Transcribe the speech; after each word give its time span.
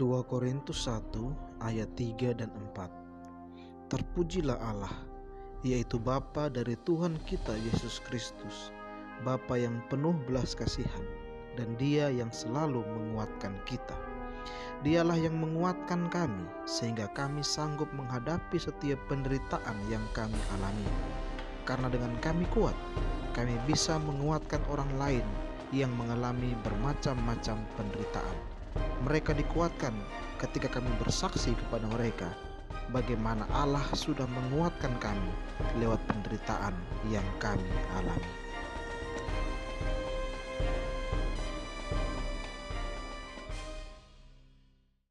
2 0.00 0.24
Korintus 0.24 0.88
1 0.88 1.12
ayat 1.60 1.92
3 2.00 2.32
dan 2.40 2.48
4 2.72 3.92
Terpujilah 3.92 4.56
Allah, 4.56 4.96
yaitu 5.60 6.00
Bapa 6.00 6.48
dari 6.48 6.80
Tuhan 6.88 7.20
kita 7.28 7.52
Yesus 7.60 8.00
Kristus, 8.08 8.72
Bapa 9.20 9.60
yang 9.60 9.84
penuh 9.92 10.16
belas 10.24 10.56
kasihan, 10.56 11.04
dan 11.60 11.76
dia 11.76 12.08
yang 12.08 12.32
selalu 12.32 12.80
menguatkan 12.88 13.52
kita. 13.68 13.92
Dialah 14.80 15.20
yang 15.20 15.36
menguatkan 15.36 16.08
kami, 16.08 16.48
sehingga 16.64 17.12
kami 17.12 17.44
sanggup 17.44 17.92
menghadapi 17.92 18.56
setiap 18.56 18.96
penderitaan 19.12 19.76
yang 19.92 20.02
kami 20.16 20.40
alami. 20.56 20.88
Karena 21.68 21.92
dengan 21.92 22.16
kami 22.24 22.48
kuat, 22.48 22.74
kami 23.36 23.60
bisa 23.68 24.00
menguatkan 24.00 24.64
orang 24.72 24.88
lain 24.96 25.26
yang 25.68 25.92
mengalami 26.00 26.56
bermacam-macam 26.64 27.60
penderitaan. 27.76 28.61
Mereka 29.02 29.34
dikuatkan 29.34 29.94
ketika 30.38 30.78
kami 30.78 30.90
bersaksi 30.98 31.54
kepada 31.54 31.86
mereka 31.90 32.30
bagaimana 32.90 33.46
Allah 33.54 33.84
sudah 33.94 34.26
menguatkan 34.26 34.92
kami 34.98 35.30
lewat 35.78 35.98
penderitaan 36.10 36.74
yang 37.08 37.26
kami 37.38 37.70
alami. 37.98 38.41